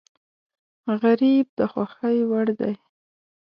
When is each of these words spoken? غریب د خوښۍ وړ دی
غریب 1.01 1.45
د 1.57 1.59
خوښۍ 1.71 2.17
وړ 2.29 2.47
دی 2.59 2.73